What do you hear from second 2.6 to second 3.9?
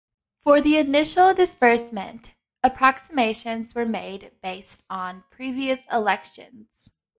approximations were